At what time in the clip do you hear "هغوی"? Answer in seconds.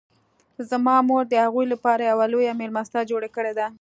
1.45-1.65